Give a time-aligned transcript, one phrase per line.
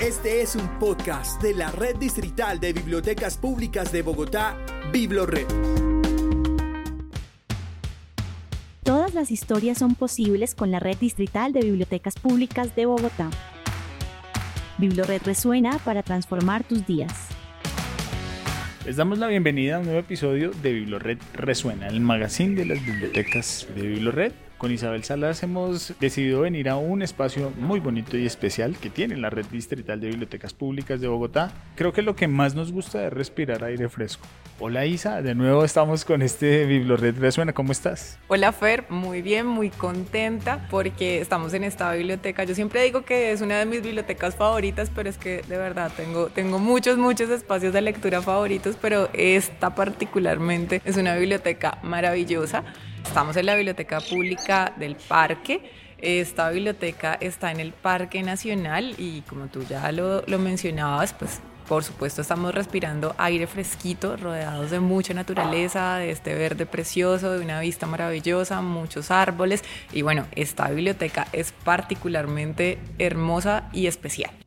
[0.00, 4.58] Este es un podcast de la Red Distrital de Bibliotecas Públicas de Bogotá,
[4.92, 5.46] Biblored.
[8.82, 13.30] Todas las historias son posibles con la Red Distrital de Bibliotecas Públicas de Bogotá.
[14.78, 17.28] Biblored resuena para transformar tus días.
[18.84, 22.84] Les damos la bienvenida a un nuevo episodio de Biblored Resuena, el magazine de las
[22.84, 24.32] bibliotecas de Biblored
[24.64, 29.14] con Isabel Salas hemos decidido venir a un espacio muy bonito y especial que tiene
[29.18, 31.52] la Red Distrital de Bibliotecas Públicas de Bogotá.
[31.76, 34.26] Creo que lo que más nos gusta es respirar aire fresco.
[34.58, 38.18] Hola Isa, de nuevo estamos con este Biblored Resuena, ¿cómo estás?
[38.28, 42.44] Hola Fer, muy bien, muy contenta porque estamos en esta biblioteca.
[42.44, 45.92] Yo siempre digo que es una de mis bibliotecas favoritas, pero es que de verdad
[45.94, 52.64] tengo, tengo muchos, muchos espacios de lectura favoritos, pero esta particularmente es una biblioteca maravillosa.
[53.04, 55.70] Estamos en la Biblioteca Pública del Parque.
[55.98, 61.84] Esta biblioteca está en el Parque Nacional y como tú ya lo, mencionabas, pues por
[61.84, 67.60] supuesto estamos respirando aire fresquito, rodeados de mucha naturaleza, de este verde precioso, de una
[67.60, 69.62] vista maravillosa, muchos árboles
[69.92, 74.43] y bueno, esta biblioteca es particularmente hermosa y especial.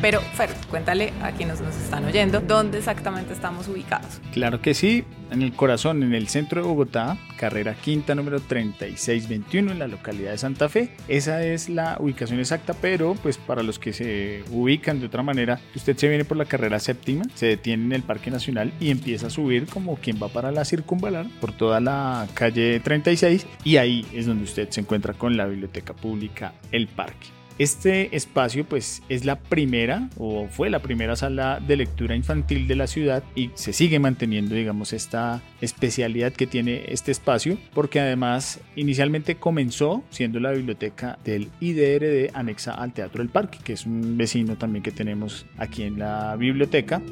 [0.00, 4.20] Pero Fer, cuéntale a quienes nos están oyendo dónde exactamente estamos ubicados.
[4.32, 9.72] Claro que sí, en el corazón, en el centro de Bogotá, carrera quinta número 3621
[9.72, 10.90] en la localidad de Santa Fe.
[11.08, 15.58] Esa es la ubicación exacta, pero pues para los que se ubican de otra manera,
[15.74, 19.26] usted se viene por la carrera séptima, se detiene en el Parque Nacional y empieza
[19.26, 24.06] a subir como quien va para la circunvalar por toda la calle 36 y ahí
[24.14, 27.37] es donde usted se encuentra con la biblioteca pública El Parque.
[27.58, 32.76] Este espacio pues es la primera o fue la primera sala de lectura infantil de
[32.76, 38.60] la ciudad y se sigue manteniendo digamos esta especialidad que tiene este espacio porque además
[38.76, 44.16] inicialmente comenzó siendo la biblioteca del IDRD anexa al Teatro del Parque que es un
[44.16, 47.02] vecino también que tenemos aquí en la biblioteca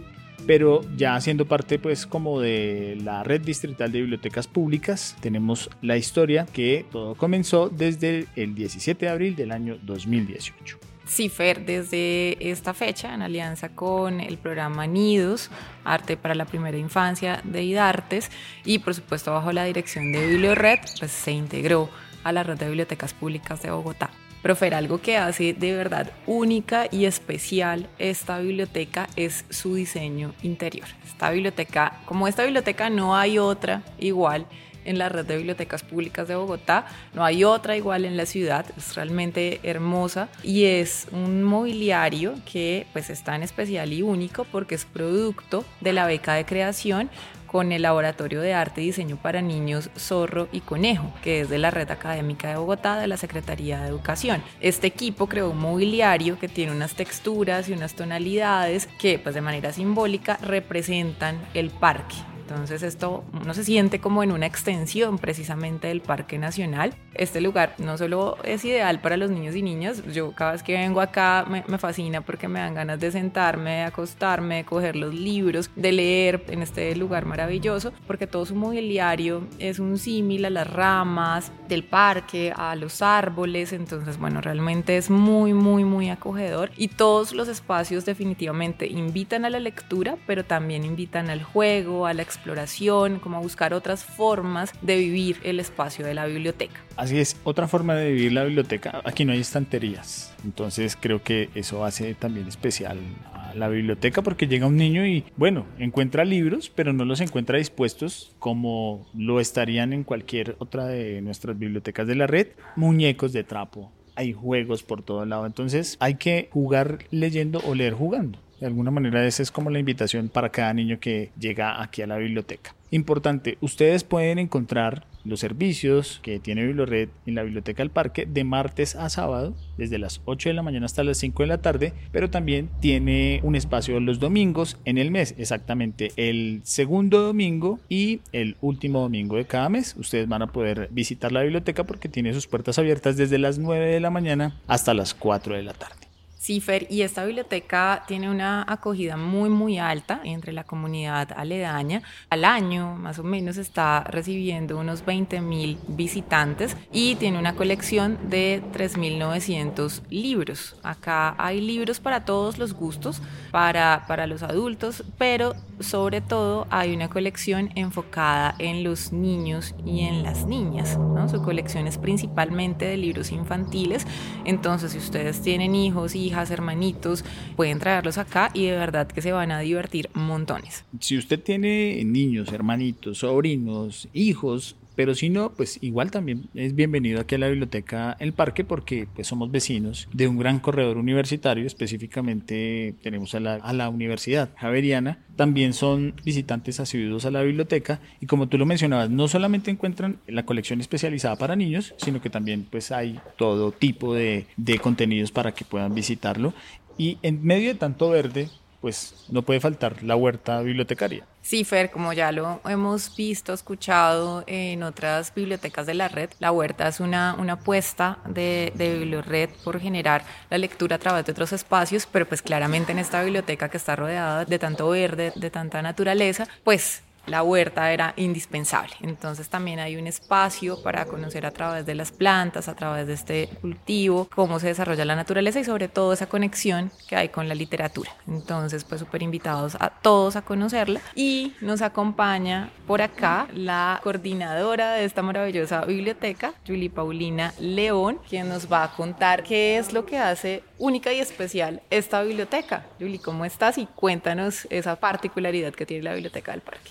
[0.47, 5.97] pero ya siendo parte pues como de la red distrital de bibliotecas públicas tenemos la
[5.97, 10.79] historia que todo comenzó desde el 17 de abril del año 2018.
[11.07, 15.51] Sí, Fer, desde esta fecha, en alianza con el programa Nidos,
[15.85, 18.29] Arte para la Primera Infancia de IDARTES,
[18.65, 21.89] y por supuesto bajo la dirección de BiblioRed, pues se integró
[22.25, 24.11] a la red de bibliotecas públicas de Bogotá.
[24.47, 30.87] Pero algo que hace de verdad única y especial esta biblioteca es su diseño interior.
[31.05, 34.47] Esta biblioteca, como esta biblioteca no hay otra igual
[34.85, 38.65] en la red de bibliotecas públicas de Bogotá, no hay otra igual en la ciudad,
[38.77, 44.77] es realmente hermosa y es un mobiliario que pues está en especial y único porque
[44.77, 47.11] es producto de la beca de creación
[47.47, 51.59] con el Laboratorio de Arte y Diseño para Niños Zorro y Conejo, que es de
[51.59, 54.43] la Red Académica de Bogotá de la Secretaría de Educación.
[54.61, 59.41] Este equipo creó un mobiliario que tiene unas texturas y unas tonalidades que pues de
[59.41, 62.17] manera simbólica representan el parque
[62.49, 66.95] entonces esto no se siente como en una extensión precisamente del Parque Nacional.
[67.13, 70.75] Este lugar no solo es ideal para los niños y niñas, yo cada vez que
[70.75, 75.13] vengo acá me, fascina porque me dan ganas de sentarme, de acostarme, de coger los
[75.13, 80.51] libros, de leer en este lugar maravilloso, porque todo su mobiliario es un símil a
[80.51, 86.71] las ramas del parque, a los árboles, entonces bueno, realmente es muy, muy, muy acogedor
[86.77, 92.15] y todos los espacios definitivamente invitan a la lectura, pero también invitan al juego, a
[92.15, 96.81] la exploración, como a buscar otras formas de vivir el espacio de la biblioteca.
[96.97, 101.51] Así es, otra forma de vivir la biblioteca, aquí no hay estanterías, entonces creo que
[101.55, 102.99] eso hace también especial
[103.33, 107.59] a la biblioteca porque llega un niño y bueno, encuentra libros, pero no los encuentra
[107.59, 113.45] dispuestos como lo estarían en cualquier otra de nuestras bibliotecas de la red, muñecos de
[113.45, 118.39] trapo, hay juegos por todo lado, entonces hay que jugar leyendo o leer jugando.
[118.61, 122.07] De alguna manera esa es como la invitación para cada niño que llega aquí a
[122.07, 122.75] la biblioteca.
[122.91, 128.45] Importante, ustedes pueden encontrar los servicios que tiene BiblioRed en la Biblioteca del Parque de
[128.45, 131.93] martes a sábado, desde las 8 de la mañana hasta las 5 de la tarde,
[132.13, 138.21] pero también tiene un espacio los domingos en el mes, exactamente el segundo domingo y
[138.31, 139.97] el último domingo de cada mes.
[139.99, 143.85] Ustedes van a poder visitar la biblioteca porque tiene sus puertas abiertas desde las 9
[143.85, 146.06] de la mañana hasta las 4 de la tarde.
[146.39, 152.03] Sí, y esta biblioteca tiene una acogida muy, muy alta entre la comunidad aledaña.
[152.31, 158.19] Al año, más o menos, está recibiendo unos 20 mil visitantes y tiene una colección
[158.31, 160.77] de 3.900 libros.
[160.83, 166.95] Acá hay libros para todos los gustos, para, para los adultos, pero sobre todo hay
[166.95, 170.99] una colección enfocada en los niños y en las niñas.
[170.99, 171.29] ¿no?
[171.29, 174.07] Su colección es principalmente de libros infantiles,
[174.45, 176.15] entonces si ustedes tienen hijos,
[176.51, 177.25] hermanitos,
[177.57, 180.85] pueden traerlos acá y de verdad que se van a divertir montones.
[181.01, 187.21] Si usted tiene niños, hermanitos, sobrinos, hijos, pero si no, pues igual también es bienvenido
[187.21, 191.67] aquí a la biblioteca El Parque porque pues somos vecinos de un gran corredor universitario,
[191.67, 198.01] específicamente tenemos a la, a la Universidad Javeriana, también son visitantes asiduos a la biblioteca.
[198.21, 202.31] Y como tú lo mencionabas, no solamente encuentran la colección especializada para niños, sino que
[202.31, 206.55] también pues hay todo tipo de, de contenidos para que puedan visitarlo.
[206.99, 208.49] Y en medio de tanto verde,
[208.81, 211.25] pues no puede faltar la huerta bibliotecaria.
[211.43, 216.51] Sí, Fer, como ya lo hemos visto, escuchado en otras bibliotecas de la red, la
[216.51, 221.53] huerta es una, una apuesta de, de por generar la lectura a través de otros
[221.53, 225.83] espacios, pero pues claramente en esta biblioteca que está rodeada de tanto verde, de tanta
[225.83, 228.95] naturaleza, pues la huerta era indispensable.
[229.03, 233.15] Entonces también hay un espacio para conocer a través de las plantas, a través de
[233.15, 237.49] este cultivo, cómo se desarrolla la naturaleza y sobre todo esa conexión que hay con
[237.49, 238.11] la literatura.
[238.27, 244.93] Entonces pues súper invitados a todos a conocerla y nos acompaña por acá la coordinadora
[244.93, 250.07] de esta maravillosa biblioteca, Julie Paulina León, quien nos va a contar qué es lo
[250.07, 252.85] que hace única y especial esta biblioteca.
[252.99, 253.79] Julie, ¿cómo estás?
[253.79, 256.91] Y cuéntanos esa particularidad que tiene la biblioteca del parque.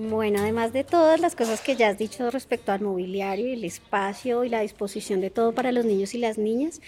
[0.00, 3.64] Bueno, además de todas las cosas que ya has dicho respecto al mobiliario y el
[3.64, 6.80] espacio y la disposición de todo para los niños y las niñas,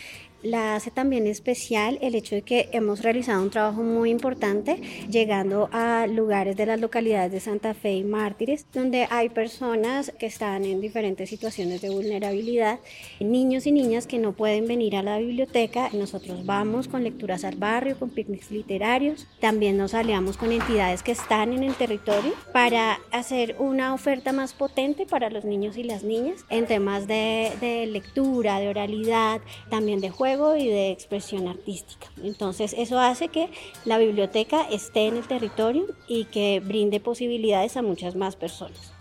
[0.43, 5.69] la hace también especial el hecho de que hemos realizado un trabajo muy importante llegando
[5.73, 10.65] a lugares de las localidades de Santa Fe y Mártires, donde hay personas que están
[10.65, 12.81] en diferentes situaciones de vulnerabilidad,
[13.21, 15.91] niños y niñas que no pueden venir a la biblioteca.
[15.93, 19.27] Nosotros vamos con lecturas al barrio, con picnics literarios.
[19.41, 24.53] También nos aliamos con entidades que están en el territorio para hacer una oferta más
[24.53, 30.11] potente para los niños y las niñas en temas de, lectura, de oralidad, también de
[30.57, 32.07] y de expresión artística.
[32.23, 33.51] Entonces eso hace que
[33.85, 38.93] la biblioteca esté en el territorio y que brinde posibilidades a muchas más personas.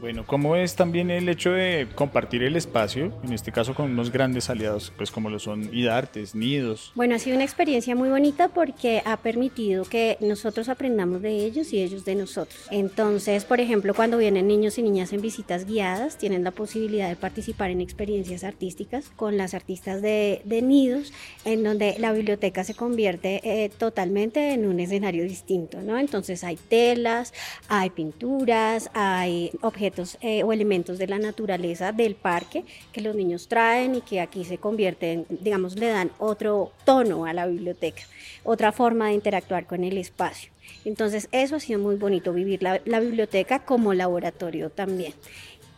[0.00, 4.12] Bueno, ¿cómo es también el hecho de compartir el espacio, en este caso con unos
[4.12, 6.92] grandes aliados, pues como lo son IDARTES, Nidos?
[6.94, 11.72] Bueno, ha sido una experiencia muy bonita porque ha permitido que nosotros aprendamos de ellos
[11.72, 12.68] y ellos de nosotros.
[12.70, 17.16] Entonces, por ejemplo, cuando vienen niños y niñas en visitas guiadas, tienen la posibilidad de
[17.16, 21.12] participar en experiencias artísticas con las artistas de, Nidos,
[21.44, 25.98] en donde la biblioteca se convierte eh, totalmente en un escenario distinto, ¿no?
[25.98, 27.32] Entonces hay telas,
[27.68, 29.87] hay pinturas, hay objetos
[30.20, 34.44] eh, o elementos de la naturaleza del parque que los niños traen y que aquí
[34.44, 38.02] se convierten, digamos, le dan otro tono a la biblioteca,
[38.44, 40.50] otra forma de interactuar con el espacio.
[40.84, 45.14] Entonces eso ha sido muy bonito, vivir la, la biblioteca como laboratorio también.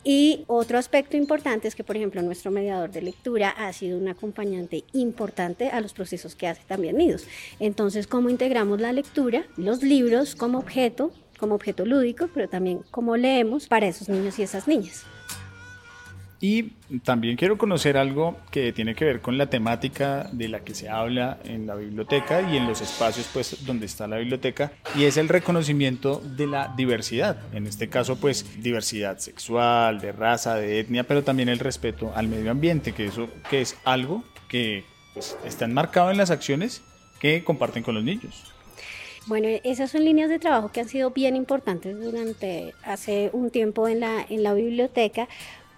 [0.02, 4.08] Y otro aspecto importante es que, por ejemplo, nuestro mediador de lectura ha sido un
[4.08, 7.26] acompañante importante a los procesos que hace también Nidos.
[7.58, 13.16] Entonces, ¿cómo integramos la lectura, los libros como objeto como objeto lúdico, pero también como
[13.16, 15.04] leemos para esos niños y esas niñas.
[16.42, 16.70] Y
[17.04, 20.88] también quiero conocer algo que tiene que ver con la temática de la que se
[20.88, 25.18] habla en la biblioteca y en los espacios pues donde está la biblioteca y es
[25.18, 27.36] el reconocimiento de la diversidad.
[27.52, 32.28] En este caso pues diversidad sexual, de raza, de etnia, pero también el respeto al
[32.28, 36.82] medio ambiente, que eso que es algo que pues, está enmarcado en las acciones
[37.20, 38.50] que comparten con los niños.
[39.26, 43.86] Bueno, esas son líneas de trabajo que han sido bien importantes durante hace un tiempo
[43.86, 45.28] en la, en la biblioteca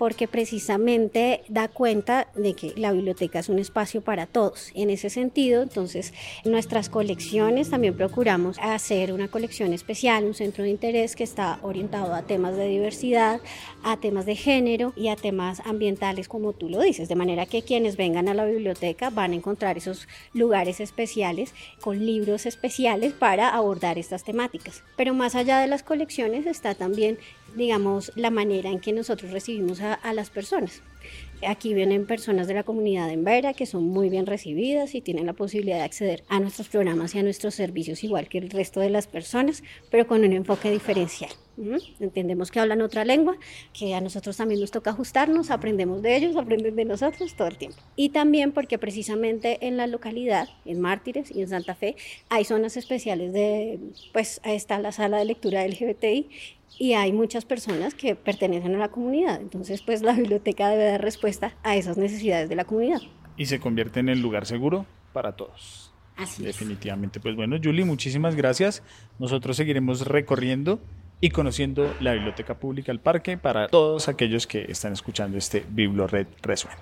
[0.02, 4.72] porque precisamente da cuenta de que la biblioteca es un espacio para todos.
[4.74, 6.12] En ese sentido, entonces,
[6.44, 12.14] nuestras colecciones también procuramos hacer una colección especial, un centro de interés que está orientado
[12.14, 13.40] a temas de diversidad,
[13.84, 17.62] a temas de género y a temas ambientales, como tú lo dices, de manera que
[17.62, 23.50] quienes vengan a la biblioteca van a encontrar esos lugares especiales con libros especiales para
[23.50, 24.82] abordar estas temáticas.
[24.96, 27.18] Pero más allá de las colecciones está también
[27.56, 30.82] digamos, la manera en que nosotros recibimos a, las personas.
[31.46, 35.26] Aquí vienen personas de la comunidad en Vera que son muy bien recibidas y tienen
[35.26, 38.78] la posibilidad de acceder a nuestros programas y a nuestros servicios igual que el resto
[38.78, 41.32] de las personas, pero con un enfoque diferencial.
[42.00, 43.36] Entendemos que hablan otra lengua,
[43.78, 47.58] que a nosotros también nos toca ajustarnos, aprendemos de ellos, aprenden de nosotros todo el
[47.58, 47.76] tiempo.
[47.96, 51.96] Y también porque precisamente en la localidad, en Mártires y en Santa Fe,
[52.28, 53.78] hay zonas especiales de,
[54.12, 56.28] pues ahí está la sala de lectura LGBTI
[56.78, 59.40] y hay muchas personas que pertenecen a la comunidad.
[59.40, 63.00] Entonces, pues la biblioteca debe dar respuesta a esas necesidades de la comunidad.
[63.36, 65.92] Y se convierte en el lugar seguro para todos.
[66.16, 67.20] Así Definitivamente.
[67.20, 68.82] Pues bueno, Julie, muchísimas gracias.
[69.18, 70.80] Nosotros seguiremos recorriendo
[71.20, 76.26] y conociendo la Biblioteca Pública del Parque para todos aquellos que están escuchando este BibloRed
[76.42, 76.78] Resuena.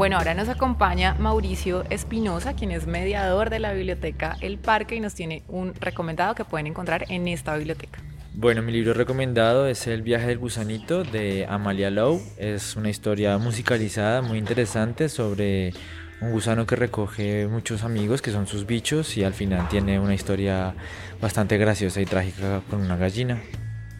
[0.00, 5.00] Bueno, ahora nos acompaña Mauricio Espinosa, quien es mediador de la biblioteca El Parque y
[5.00, 8.00] nos tiene un recomendado que pueden encontrar en esta biblioteca.
[8.32, 12.18] Bueno, mi libro recomendado es El viaje del gusanito de Amalia Lowe.
[12.38, 15.74] Es una historia musicalizada muy interesante sobre
[16.22, 20.14] un gusano que recoge muchos amigos que son sus bichos y al final tiene una
[20.14, 20.76] historia
[21.20, 23.38] bastante graciosa y trágica con una gallina.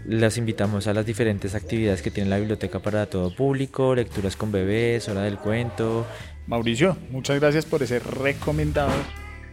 [0.06, 4.50] Las invitamos a las diferentes actividades que tiene la biblioteca para todo público, lecturas con
[4.50, 6.06] bebés, hora del cuento.
[6.46, 8.92] Mauricio, muchas gracias por ese recomendado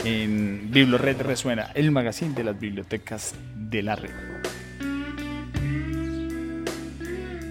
[0.05, 4.11] en BibloRed Resuena, el magazine de las bibliotecas de la red.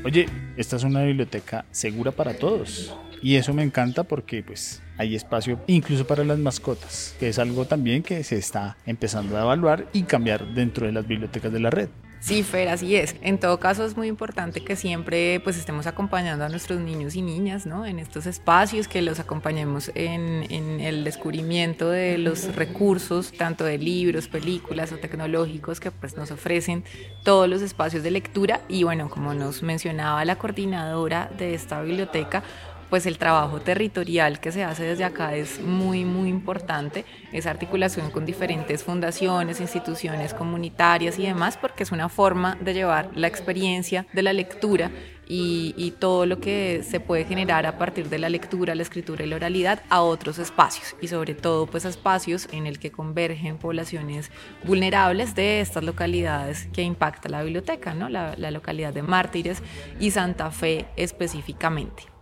[0.05, 0.27] Oye,
[0.57, 2.97] esta es una biblioteca segura para todos.
[3.23, 7.67] Y eso me encanta porque pues hay espacio incluso para las mascotas, que es algo
[7.67, 11.71] también que se está empezando a evaluar y cambiar dentro de las bibliotecas de la
[11.71, 11.89] red.
[12.21, 13.15] Sí, Fer, así es.
[13.21, 17.23] En todo caso es muy importante que siempre pues estemos acompañando a nuestros niños y
[17.23, 17.87] niñas, ¿no?
[17.87, 23.79] En estos espacios, que los acompañemos en, en el descubrimiento de los recursos, tanto de
[23.79, 26.85] libros, películas o tecnológicos que pues nos ofrecen
[27.23, 28.63] todos los espacios de lectura.
[28.69, 32.43] Y bueno, como nos mencionaba la coordinadora de esta biblioteca,
[32.91, 38.11] pues el trabajo territorial que se hace desde acá es muy, muy importante, esa articulación
[38.11, 44.07] con diferentes fundaciones, instituciones comunitarias y demás, porque es una forma de llevar la experiencia
[44.13, 44.91] de la lectura
[45.29, 49.29] y, todo lo que se puede generar a partir de la lectura, la escritura y
[49.29, 54.31] la oralidad a otros espacios y sobre todo pues espacios en el que convergen poblaciones
[54.65, 58.09] vulnerables de estas localidades que impacta la biblioteca, ¿no?
[58.09, 59.63] la localidad de Mártires
[59.99, 62.16] y Santa Fe específicamente.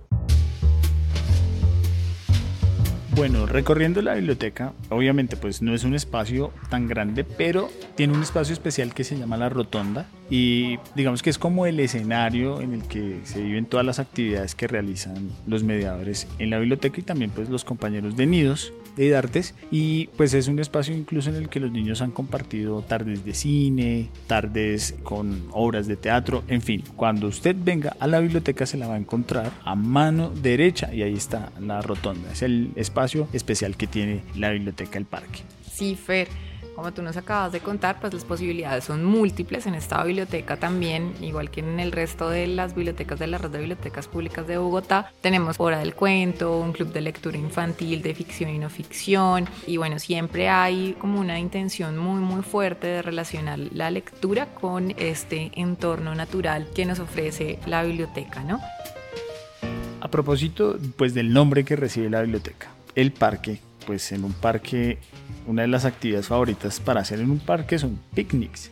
[3.16, 8.22] Bueno, recorriendo la biblioteca, obviamente pues no es un espacio tan grande, pero tiene un
[8.22, 12.74] espacio especial que se llama la rotonda y digamos que es como el escenario en
[12.74, 17.04] el que se viven todas las actividades que realizan los mediadores en la biblioteca y
[17.04, 21.36] también pues los compañeros de nidos de Idartes y pues es un espacio incluso en
[21.36, 26.62] el que los niños han compartido tardes de cine, tardes con obras de teatro, en
[26.62, 30.92] fin, cuando usted venga a la biblioteca se la va a encontrar a mano derecha
[30.94, 35.40] y ahí está la rotonda, es el espacio especial que tiene la biblioteca del parque.
[35.70, 36.28] Sí, Fer.
[36.74, 41.14] Como tú nos acabas de contar, pues las posibilidades son múltiples en esta biblioteca también,
[41.20, 44.58] igual que en el resto de las bibliotecas de la red de bibliotecas públicas de
[44.58, 45.12] Bogotá.
[45.20, 49.76] Tenemos Hora del Cuento, un club de lectura infantil de ficción y no ficción, y
[49.76, 55.52] bueno, siempre hay como una intención muy muy fuerte de relacionar la lectura con este
[55.54, 58.60] entorno natural que nos ofrece la biblioteca, ¿no?
[60.00, 64.98] A propósito, pues del nombre que recibe la biblioteca, el parque, pues en un parque
[65.46, 68.70] una de las actividades favoritas para hacer en un parque son picnics.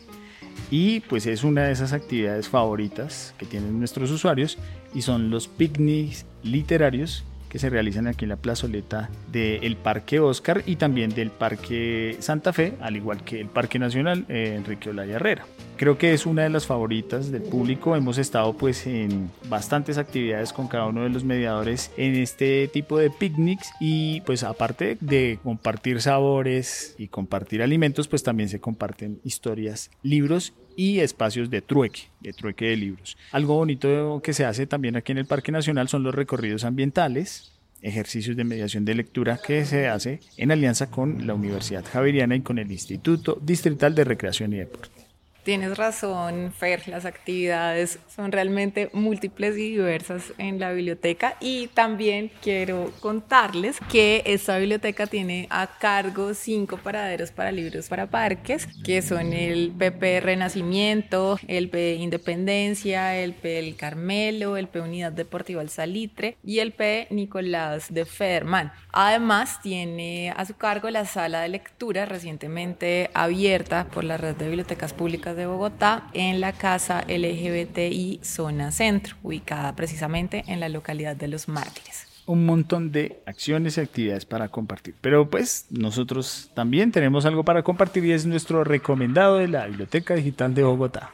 [0.71, 4.57] Y pues es una de esas actividades favoritas que tienen nuestros usuarios
[4.93, 10.63] y son los picnics literarios que se realizan aquí en la plazoleta del Parque Oscar
[10.65, 15.17] y también del Parque Santa Fe, al igual que el Parque Nacional eh, Enrique Olaya
[15.17, 15.45] Herrera.
[15.77, 17.95] Creo que es una de las favoritas del público.
[17.95, 22.97] Hemos estado pues en bastantes actividades con cada uno de los mediadores en este tipo
[22.97, 29.19] de picnics y pues aparte de compartir sabores y compartir alimentos, pues también se comparten
[29.23, 33.17] historias, libros y espacios de trueque, de trueque de libros.
[33.31, 37.51] Algo bonito que se hace también aquí en el Parque Nacional son los recorridos ambientales,
[37.81, 42.41] ejercicios de mediación de lectura que se hace en alianza con la Universidad Javeriana y
[42.41, 45.02] con el Instituto Distrital de Recreación y Deporte.
[45.43, 52.31] Tienes razón, Fer, las actividades son realmente múltiples y diversas en la biblioteca y también
[52.41, 59.01] quiero contarles que esta biblioteca tiene a cargo cinco paraderos para libros para parques, que
[59.01, 65.61] son el PP Renacimiento, el P Independencia, el P El Carmelo, el P Unidad Deportiva
[65.61, 68.71] El Salitre y el P Nicolás de Ferman.
[68.93, 74.45] Además, tiene a su cargo la sala de lectura recientemente abierta por la red de
[74.45, 81.15] bibliotecas públicas De Bogotá en la Casa LGBTI Zona Centro, ubicada precisamente en la localidad
[81.15, 84.95] de Los Mártires un montón de acciones y actividades para compartir.
[85.01, 90.15] Pero pues nosotros también tenemos algo para compartir y es nuestro recomendado de la Biblioteca
[90.15, 91.13] Digital de Bogotá.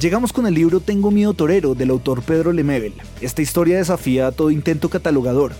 [0.00, 2.92] Llegamos con el libro Tengo miedo torero del autor Pedro Lemebel.
[3.20, 5.52] Esta historia desafía todo intento catalogador.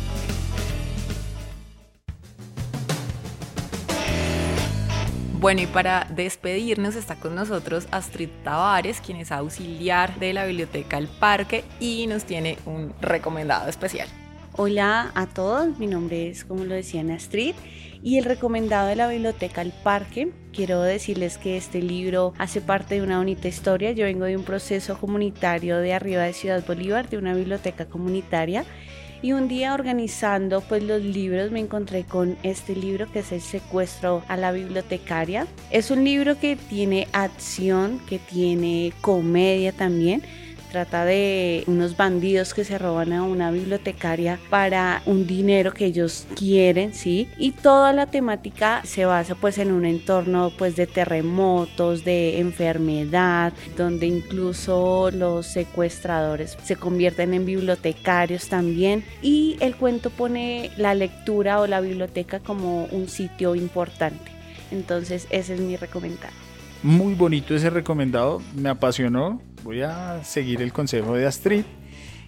[5.40, 10.98] Bueno, y para despedirnos está con nosotros Astrid Tavares, quien es auxiliar de la Biblioteca
[10.98, 14.08] El Parque y nos tiene un recomendado especial.
[14.54, 17.54] Hola a todos, mi nombre es, como lo decían, Astrid
[18.02, 20.32] y el recomendado de la Biblioteca El Parque.
[20.54, 23.92] Quiero decirles que este libro hace parte de una bonita historia.
[23.92, 28.66] Yo vengo de un proceso comunitario de arriba de Ciudad Bolívar, de una biblioteca comunitaria
[29.22, 33.42] y un día organizando pues los libros me encontré con este libro que es el
[33.42, 35.48] secuestro a la bibliotecaria.
[35.70, 40.24] Es un libro que tiene acción, que tiene comedia también
[40.72, 46.28] trata de unos bandidos que se roban a una bibliotecaria para un dinero que ellos
[46.36, 47.30] quieren, ¿sí?
[47.38, 53.54] Y toda la temática se basa pues en un entorno pues de terremotos, de enfermedad,
[53.76, 61.60] donde incluso los secuestradores se convierten en bibliotecarios también y el cuento pone la lectura
[61.60, 64.32] o la biblioteca como un sitio importante.
[64.72, 66.34] Entonces ese es mi recomendado.
[66.84, 71.66] Muy bonito ese recomendado, me apasionó, voy a seguir el consejo de Astrid.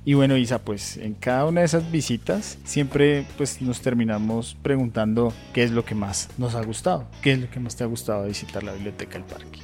[0.03, 5.31] Y bueno, Isa, pues en cada una de esas visitas siempre pues nos terminamos preguntando
[5.53, 7.87] qué es lo que más nos ha gustado, qué es lo que más te ha
[7.87, 9.59] gustado visitar la biblioteca del parque.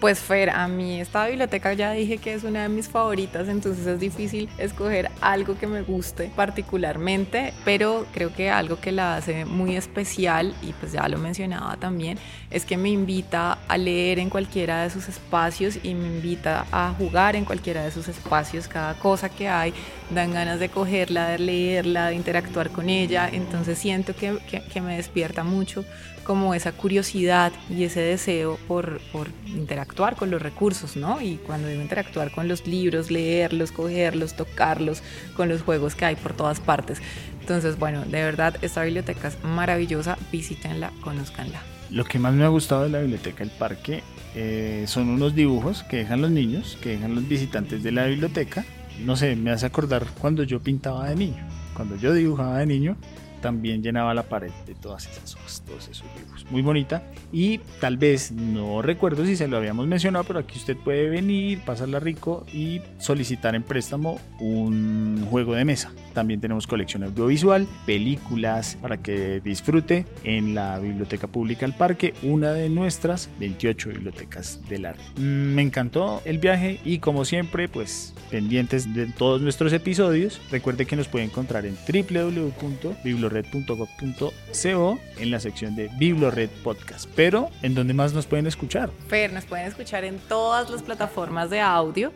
[0.00, 3.86] Pues Fer, a mí esta biblioteca ya dije que es una de mis favoritas, entonces
[3.86, 9.46] es difícil escoger algo que me guste particularmente, pero creo que algo que la hace
[9.46, 12.18] muy especial, y pues ya lo mencionaba también,
[12.50, 16.92] es que me invita a leer en cualquiera de sus espacios y me invita a
[16.92, 18.68] jugar en cualquiera de sus espacios.
[18.68, 19.72] Cada cosa que hay
[20.10, 24.38] dan ganas de cogerla, de leerla, de interactuar con ella, entonces siento que,
[24.72, 25.86] que, me despierta mucho
[26.22, 31.20] como esa curiosidad y ese deseo por, por interactuar interactuar con los recursos, ¿no?
[31.22, 35.02] Y cuando digo interactuar con los libros, leerlos, cogerlos, tocarlos,
[35.36, 37.00] con los juegos que hay por todas partes.
[37.40, 41.62] Entonces, bueno, de verdad, esta biblioteca es maravillosa, visítenla, conozcanla.
[41.90, 44.02] Lo que más me ha gustado de la biblioteca del parque
[44.34, 48.64] eh, son unos dibujos que dejan los niños, que dejan los visitantes de la biblioteca.
[49.04, 51.46] No sé, me hace acordar cuando yo pintaba de niño.
[51.74, 52.96] Cuando yo dibujaba de niño,
[53.40, 56.46] también llenaba la pared de todas esas hojas, todos esos dibujos.
[56.50, 57.02] Muy bonita.
[57.32, 61.60] Y tal vez, no recuerdo si se lo habíamos mencionado, pero aquí usted puede venir,
[61.60, 65.92] pasarla rico y solicitar en préstamo un juego de mesa.
[66.14, 72.52] También tenemos colección audiovisual, películas para que disfrute en la Biblioteca Pública del Parque, una
[72.52, 75.02] de nuestras 28 bibliotecas del arte.
[75.16, 80.86] Mm, me encantó el viaje y como siempre, pues pendientes de todos nuestros episodios, recuerde
[80.86, 87.08] que nos puede encontrar en www.biblioteca biblored.gov.co en la sección de Biblored Podcast.
[87.14, 88.90] Pero, ¿en dónde más nos pueden escuchar?
[89.08, 92.12] Fer, nos pueden escuchar en todas las plataformas de audio.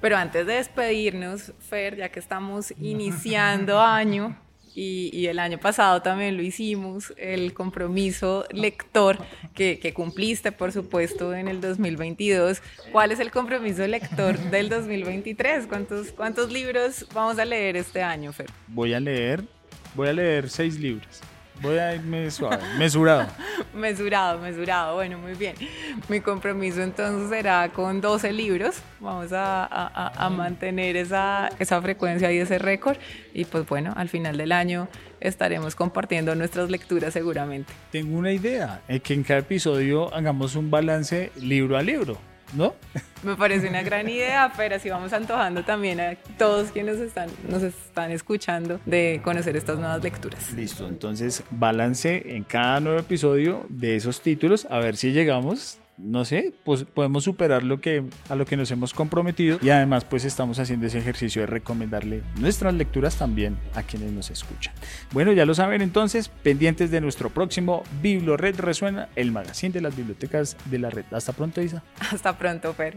[0.00, 4.36] Pero antes de despedirnos, Fer, ya que estamos iniciando año,
[4.80, 9.18] y, el año pasado también lo hicimos, el compromiso lector
[9.52, 12.62] que, que, cumpliste, por supuesto, en el 2022.
[12.92, 15.66] ¿Cuál es el compromiso lector del 2023?
[15.66, 18.46] ¿Cuántos, cuántos libros vamos a leer este año, Fer?
[18.68, 19.42] Voy a leer
[19.94, 21.22] Voy a leer seis libros.
[21.60, 23.26] Voy a irme suave, mesurado.
[23.74, 24.94] mesurado, mesurado.
[24.94, 25.56] Bueno, muy bien.
[26.08, 28.76] Mi compromiso entonces será con 12 libros.
[29.00, 32.96] Vamos a, a, mantener esa, esa frecuencia y ese récord.
[33.34, 34.88] Y pues bueno, al final del año
[35.20, 37.72] estaremos compartiendo nuestras lecturas seguramente.
[37.90, 42.27] Tengo una idea, es que en cada episodio hagamos un balance libro a libro.
[42.52, 42.74] ¿No?
[43.22, 47.62] Me parece una gran idea, pero así vamos antojando también a todos quienes están, nos
[47.62, 50.52] están escuchando de conocer estas nuevas lecturas.
[50.52, 56.24] Listo, entonces balance en cada nuevo episodio de esos títulos, a ver si llegamos no
[56.24, 60.24] sé, pues podemos superar lo que, a lo que nos hemos comprometido y además pues
[60.24, 64.74] estamos haciendo ese ejercicio de recomendarle nuestras lecturas también a quienes nos escuchan.
[65.12, 69.96] Bueno, ya lo saben entonces, pendientes de nuestro próximo Red Resuena, el magazine de las
[69.96, 71.04] bibliotecas de la red.
[71.10, 71.82] Hasta pronto, Isa.
[72.12, 72.96] Hasta pronto, Fer.